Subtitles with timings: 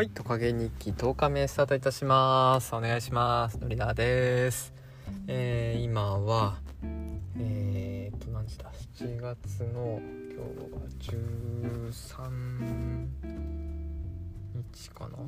[0.00, 2.74] はい、トカゲ日記10日目スタートいたします。
[2.74, 3.58] お願いします。
[3.58, 4.72] のりなです。
[5.28, 6.56] えー、今は、
[7.38, 10.80] えー、っと、何時だ ?7 月の今日は
[12.18, 12.30] 13
[14.72, 15.18] 日かな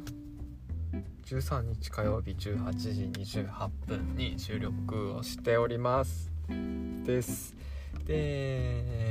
[1.26, 6.32] ？13日火曜日18時28分に収録をしております
[7.04, 7.54] です
[8.06, 9.02] で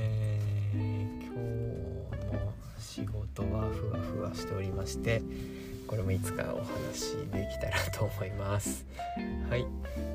[3.01, 5.23] 仕事はふわふわしておりまして
[5.87, 8.85] これもいつかお話できたらと思います。
[9.49, 9.65] はい。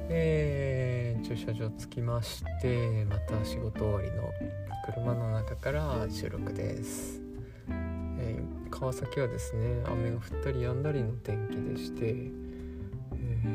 [0.09, 4.33] えー、駐車場着きましてまた仕事終わりの
[4.87, 7.21] 車の中から収録です、
[8.19, 12.31] えー、川崎はですね雨が降ったり止んだりの天気でして、
[13.15, 13.47] え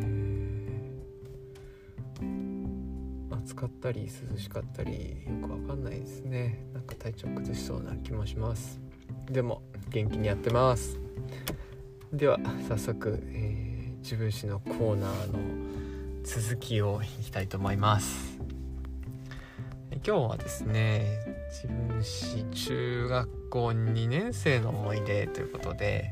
[2.20, 6.66] ー、暑かったり涼しかったりよくわかんないですね。
[6.74, 8.81] なんか体調崩しそうな気もします。
[9.32, 11.00] でも元気にやってます。
[12.12, 12.38] では
[12.68, 15.40] 早速、えー、自分史のコーナーの
[16.24, 18.38] 続きをいきたいと思います。
[20.06, 21.06] 今日はですね
[21.50, 26.12] 自分史中学校2年生の思い出ということで、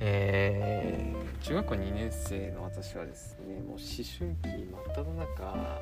[0.00, 5.80] えー、中学校2年生の私はですねもう思春期真っ只中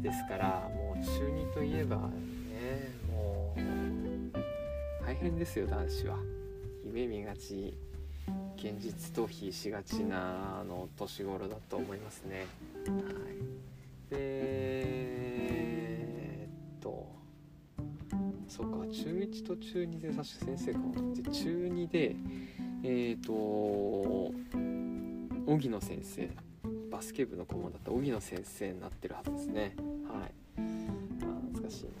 [0.00, 2.93] ですからもう中2といえばね
[5.24, 6.18] 変ですよ男子は
[6.84, 7.74] 夢見がち
[8.58, 12.46] 現実逃避しがちなあの年頃だと思いますね。
[12.86, 12.94] はい、
[14.10, 14.16] で
[15.80, 17.08] えっと
[18.46, 22.16] そうか中1と中2で確か先生変わって中2で
[22.82, 23.32] えっと
[25.46, 26.28] 荻野先生
[26.90, 29.74] バスケ部の顧問だった荻野先生になってるはずですね。
[30.06, 30.60] はい、あ
[31.54, 31.92] 懐かしいな。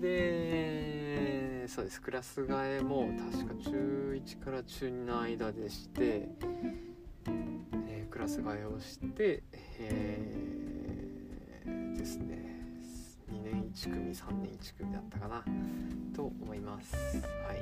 [0.00, 1.39] で
[1.72, 2.02] そうです。
[2.02, 6.28] クラス替えも確か中1から中2の間でして、
[7.86, 9.44] えー、クラス替えをして、
[9.78, 12.56] えー、ですね。
[13.32, 15.44] 2年1組3年1組だったかな
[16.12, 16.96] と思います。
[16.96, 17.58] はい。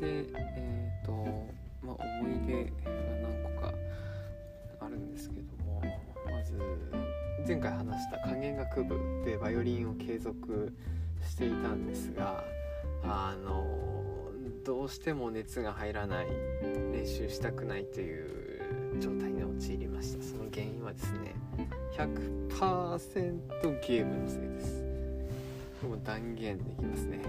[0.00, 1.12] でえっ、ー、と
[1.82, 2.72] まあ思い出
[7.52, 10.72] 前回話した管弦楽部でバイオリンを継続
[11.20, 12.42] していたんですが
[13.04, 14.30] あの
[14.64, 16.28] どうしても熱が入らない
[16.94, 20.22] 練習したくないという状態に陥りました。
[20.22, 21.34] その原因はですね
[21.94, 24.82] 100%ゲームのせいです。
[25.86, 27.20] もう断言できますね。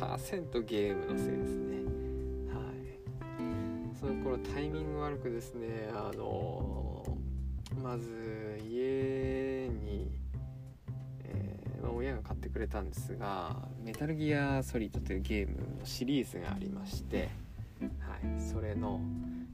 [0.00, 1.76] 100%ゲームのせいですね。
[2.54, 3.96] はい。
[4.00, 7.04] その頃タイミング悪くですねあの
[7.82, 9.11] まず家
[12.12, 17.30] 親が買ってくれたんですが「メタルギアソリッド」というゲームのシリーズがありまして、
[18.00, 19.00] はい、それの、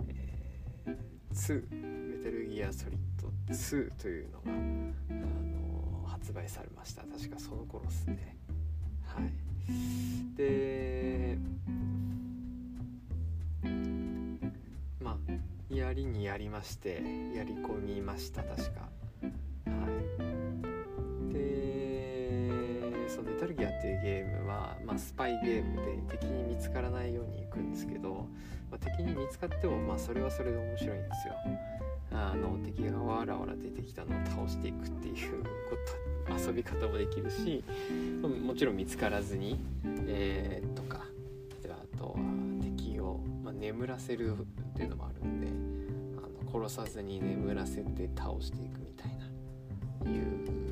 [0.08, 0.96] えー、
[1.32, 7.02] 2メタルギアソリッド2というのが、あの発売されました。
[7.02, 8.36] 確かその頃ですね。
[9.04, 9.32] はい。
[10.36, 11.38] で
[15.00, 17.02] まあやりにやりまして
[17.34, 18.88] やり込みました確か。
[23.38, 25.76] タルギアっていうゲームは、まあ、スパイゲーム
[26.08, 28.26] で敵に見つからないように行くんですけど、
[28.70, 31.34] まあ、敵に見つかってもまあそれはそれで面白いんですよ。
[32.10, 35.48] あの敵がわらわら出てきたのを倒していくっていうこ
[36.26, 37.62] と遊び方もできるし
[38.22, 39.58] もちろん見つからずに、
[40.06, 41.02] えー、とか
[41.70, 42.14] あとは
[42.62, 44.42] 敵を、まあ、眠らせるっ
[44.74, 45.48] ていうのもあるんで
[46.16, 49.16] あの殺さずに眠らせて倒していくみたい
[50.04, 50.67] ないう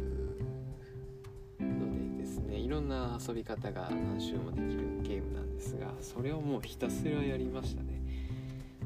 [2.66, 8.02] いろんな遊び方が何周もできるゲームなんですがそれをもうひたすらやりましたね。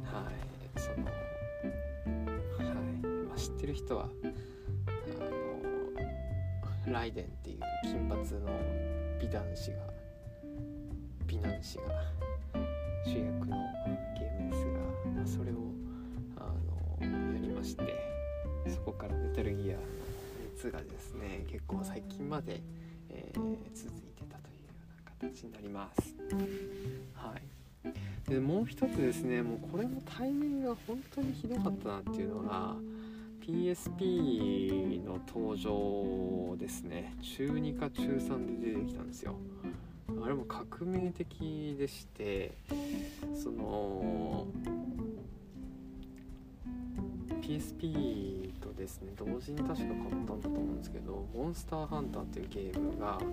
[0.04, 0.78] はい。
[0.78, 2.74] そのはい、
[3.26, 4.08] まあ、知ってる人はあ
[6.86, 8.50] のライデンっていう金髪の
[9.18, 9.76] 美男子が
[11.26, 11.84] 美男子が
[13.06, 13.56] 主役の
[14.14, 14.72] ゲームですが、
[15.16, 15.54] まあ、それを
[16.36, 16.52] あ
[17.00, 17.94] のやりまして
[18.68, 19.80] そこからメタルギアの
[20.52, 26.14] 熱がですね結構最近まで、ー、続いてたというような形になります。
[27.14, 27.60] はい。
[28.30, 32.76] でもう一つですねもうこれもタイミングが本当にひどかったなっていうのが
[33.44, 37.16] PSP の登場ですね。
[37.22, 39.34] 中2か中3で出てきたんですよ。
[40.22, 42.52] あれも革命的でして
[43.34, 44.46] その
[47.42, 49.12] PSP とですね。
[49.16, 49.88] 同時に確か買っ
[50.26, 53.28] たんだと思うんですけど「モンスターハンター」っていうゲームがあの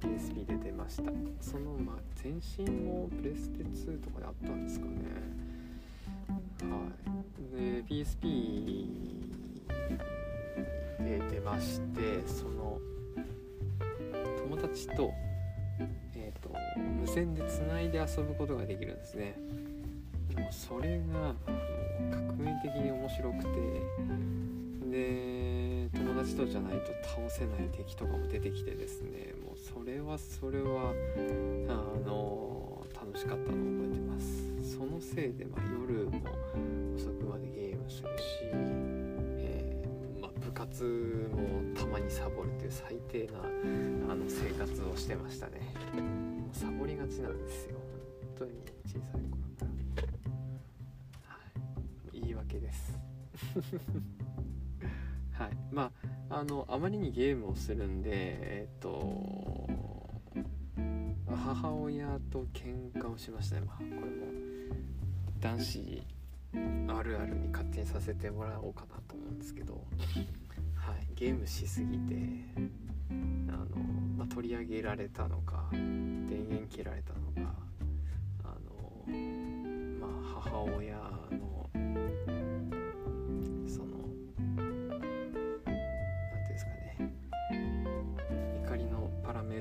[0.00, 1.12] PSP で出ました。
[1.40, 4.92] そのまあ前身もプレステ2とかであったんですかね。
[6.62, 6.86] は
[7.56, 7.56] い。
[7.56, 9.28] で PSP
[10.98, 12.78] で出ましてその
[14.42, 15.12] 友達と,、
[16.14, 19.38] えーと、無線でつないで遊ぶことができるんですね。
[20.34, 21.34] でもそれが
[22.10, 23.48] 革命的に面白くて
[24.98, 30.92] で友達とじゃないと倒せない敵とかも出てきてですねもうそれはそれは
[31.68, 31.72] あ
[32.06, 34.76] の楽しかったのを覚えてます。
[34.76, 36.20] そのせいで、まあ、夜も
[36.96, 38.24] 遅くまでゲームするし、
[39.38, 40.84] えー、まあ、部活
[41.32, 43.38] もたまにサボるという最低な
[44.12, 45.74] あの生活をしてましたね。
[45.94, 47.76] もうサボりがちなんですよ。
[48.36, 48.52] 本当に
[48.86, 49.00] 小さい
[49.30, 49.64] 頃か
[51.24, 51.32] ら。
[51.34, 51.38] は
[52.12, 52.20] い。
[52.20, 52.98] 言い訳です。
[55.72, 55.90] ま
[56.28, 59.68] ああのあまりにゲームをするんでえっ、と
[61.28, 63.62] 母親と喧嘩をしましたね。
[63.66, 64.26] まあこれも
[65.40, 66.02] 男子
[66.88, 69.74] あるあるに勝手にさせてもらおうかなと思うんですけど、
[70.74, 72.14] はい、ゲームしすぎて
[73.48, 73.82] あの、
[74.16, 77.54] まあ、取り上げられたのか電源切られたのか
[78.44, 79.14] あの、
[80.00, 80.97] まあ、母親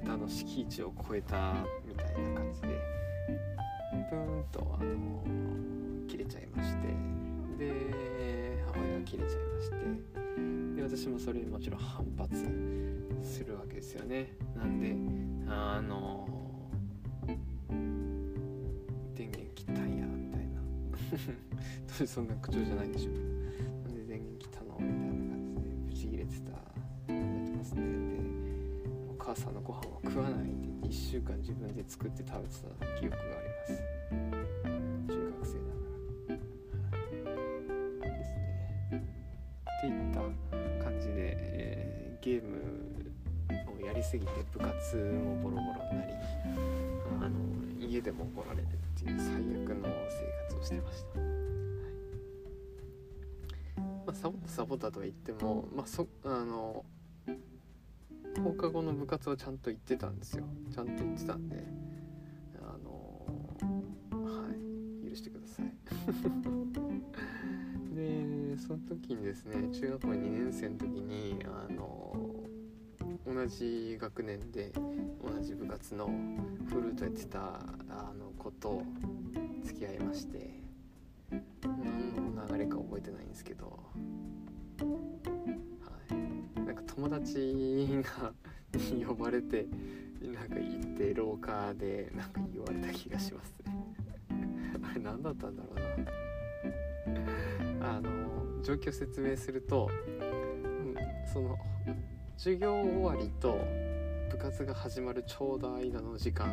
[0.06, 1.54] の敷地を超えた
[1.86, 2.68] みたいな感じで
[4.10, 5.24] プーンとあの
[6.08, 6.88] 切れちゃいまして
[7.58, 9.76] で母親が切れちゃいまして
[10.76, 12.36] で私もそれにもちろん反発
[13.24, 14.34] するわけですよね。
[14.56, 14.96] なんで
[15.52, 16.28] あの
[19.16, 20.62] 電源切ったんやみたいな。
[21.98, 23.37] 当時そんな口調じゃないでしょ。
[29.38, 33.74] 母さんのご飯は食わないって言って1週間自分で作って食べてた記憶があります。
[35.08, 35.86] 中学生なが
[36.30, 36.38] ら、
[38.02, 38.98] はい、ですね。
[38.98, 40.22] っていった
[40.84, 42.50] 感じで、えー、ゲーム
[43.80, 46.14] をやりすぎて部活もボロボロになり
[47.22, 47.38] あの
[47.80, 48.70] 家でも怒られるっ
[49.00, 51.20] ていう最悪の生活をしてました、
[53.80, 56.84] まあ、サボったサボったとは言っても、まあ、そあの
[58.48, 60.46] 放課後の部活はちゃんと行ってたんですよ。
[60.74, 61.62] ちゃんと行ってたんで。
[62.62, 63.26] あの
[64.24, 64.48] は
[65.04, 65.10] い。
[65.10, 65.74] 許してください。
[67.94, 72.16] でその時にですね中学校2年生の時にあの
[73.26, 74.72] 同じ学年で
[75.22, 76.10] 同じ部活の
[76.68, 77.60] フルートやってた
[77.90, 78.82] あの子と
[79.64, 80.56] 付き合いまして。
[81.30, 81.44] 何
[82.34, 83.78] の流れか覚えてないんですけど。
[86.98, 87.88] 友達
[88.20, 88.34] が
[89.08, 89.68] 呼ばれて
[90.20, 93.86] なんか行って廊下でなんか言われた気がしますね。
[94.82, 95.76] あれ何だったんだろう
[97.80, 97.88] な。
[97.88, 100.96] あの状況説明すると、うん、
[101.32, 101.56] その
[102.36, 103.60] 授業終わりと
[104.32, 106.48] 部活が始まるちょうど間の時間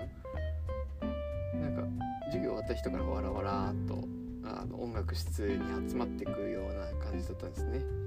[1.54, 1.82] なんか
[2.26, 4.06] 授業終わった人からわらわらっと
[4.44, 8.04] あの音楽室に集まってくような感じだったんですね。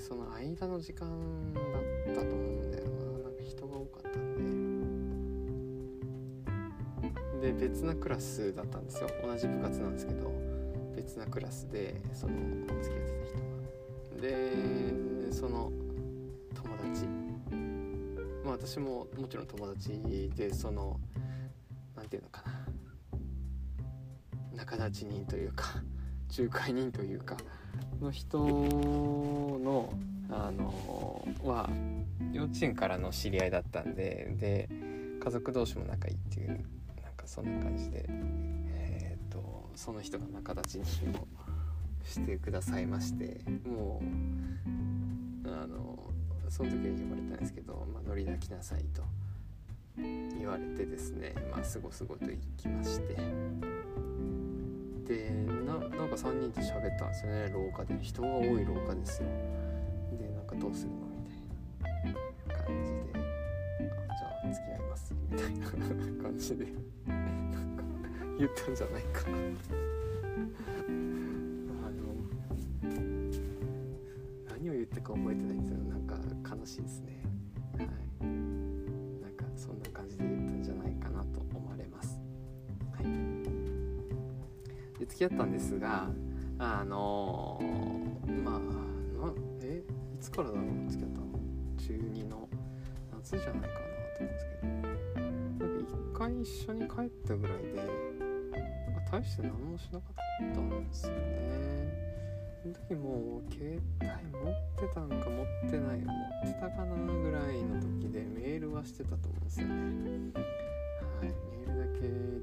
[0.00, 1.08] その間の時間
[1.52, 2.90] だったと思うんだよな
[3.22, 4.34] なんか人が多かったん
[7.40, 9.08] でで別なクラスだったんですよ。
[9.24, 10.30] 同じ部活なんですけど
[10.94, 12.34] 別なクラスでその
[12.82, 13.38] 付き合ってた人
[14.16, 14.20] が。
[14.20, 15.72] でその
[16.54, 17.06] 友達。
[18.44, 21.00] まあ私ももちろん友達でその
[21.96, 22.66] 何て言うのかな。
[24.54, 25.82] 仲立ち人というか
[26.36, 27.36] 仲介人というか
[28.00, 28.38] の人
[29.60, 29.92] の
[30.30, 31.68] あのは
[32.32, 34.68] 幼稚園からの知り合いだったんでで
[35.22, 36.58] 家族同士も仲いいっていうなん
[37.16, 41.26] かそんな感じで、えーと、その人が仲立ちにも
[42.04, 44.00] してくださいましても
[45.44, 45.98] うあの
[46.48, 49.02] その時は呼ばれたんですけど「まあ、乗りだきなさい」と
[49.98, 53.79] 言われてですねまあすごすごと行きまして。
[55.10, 55.28] で
[55.66, 57.50] ななんか3人で喋ったんですよね。
[57.52, 57.98] 廊下で。
[58.00, 59.28] 人が多い廊下ですよ。
[60.20, 60.98] でなんかどうするの？
[62.04, 63.00] みたいな感じで。
[64.08, 65.12] あじゃあ付き合います。
[65.28, 65.66] みたいな
[66.22, 66.64] 感じで。
[67.08, 67.82] なんか
[68.38, 69.28] 言ったんじゃないか。
[69.30, 69.38] なあ
[71.90, 71.98] の
[74.48, 75.78] 何を言ったか覚えてないんですよ。
[75.88, 76.14] なんか
[76.56, 77.09] 悲しいですね。
[85.10, 86.08] 付き合ったんですが
[86.58, 87.60] あの
[88.44, 89.82] まあえ
[90.14, 90.64] いつからだろう？
[90.88, 91.26] 付き合ったの？
[91.76, 92.48] 中2の
[93.12, 93.68] 夏じゃないかなと
[94.20, 94.68] 思うんですけど。
[95.60, 97.86] なんか一回一緒に帰ったぐらいでなん
[99.04, 100.14] か大して何もしなかっ
[100.54, 101.18] たんですよね。
[102.62, 104.08] その時もう携帯
[104.44, 106.14] 持ってたんか持ってない持っ
[106.44, 109.72] てたかなぐらいの時でメールはしてたと思うんですよね。
[111.20, 111.28] はい。
[111.28, 112.00] メールだけ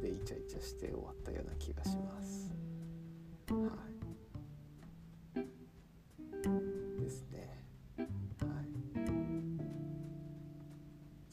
[0.07, 2.53] でイチャイチャして終わったような気がします。
[3.49, 3.57] は
[5.35, 5.39] い。
[7.01, 7.65] ですね。
[7.97, 8.67] はい。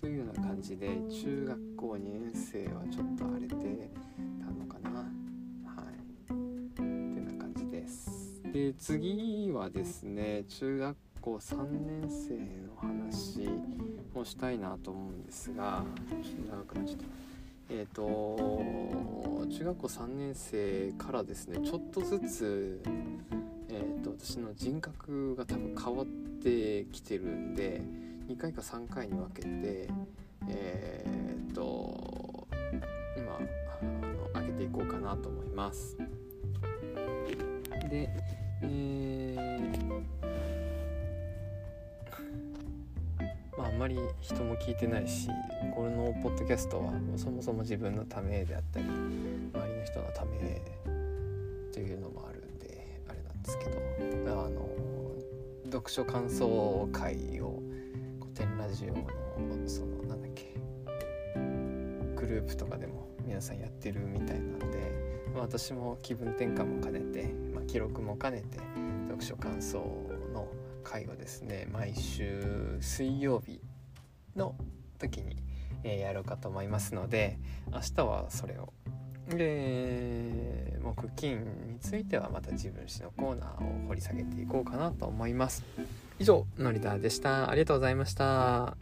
[0.01, 4.91] というような感じで中学校2年生はちょっと荒れてたのかな。
[5.01, 5.05] は
[5.91, 5.97] い。
[6.31, 6.33] っ
[6.73, 8.43] ていうような感じです。
[8.53, 13.49] で次はですね中学校3年生の話
[14.15, 15.85] もしたいなと思うんですが
[16.23, 17.05] ちょっと長くなっちゃった。
[17.71, 22.81] えーと中学校3年生からですねちょっとずつ、
[23.69, 26.07] えーと私の人格が多分変わっ
[26.43, 27.83] てきてるんで
[28.29, 29.89] 2回か3回に分けて
[30.49, 32.47] えーと
[33.17, 33.85] 今あ
[34.35, 35.97] の上げていこうかなと思います。
[37.91, 38.09] で
[38.63, 39.54] えー
[43.85, 45.29] まり人も聞いてないし
[45.75, 50.63] このポッドキャストはそもそも自分のためであったり周りの人のため
[51.71, 54.67] というのもあるんであれなんですけどあの
[55.67, 57.63] 読書感想会を
[58.21, 60.55] 古典ラジオのそのなんだっけ
[62.17, 64.79] グループとかでも皆さんやってるみたいなんで、
[65.35, 67.25] まあ、私も気分転換も兼ねて、
[67.55, 68.61] まあ、記録も兼ねて
[69.09, 69.77] 読書感想
[70.33, 70.49] の
[70.83, 73.61] 会をですね毎週水曜日
[74.37, 74.55] の
[74.99, 75.37] 時に、
[75.83, 77.39] えーやろうかと思いますので
[77.73, 78.73] 明日はそれを。
[79.29, 85.65] で木金についてはまた自分史のコーナーを掘り下げていこうかなと思います。
[86.19, 87.51] 以上のりだでした。
[87.51, 88.77] ありがとうございました。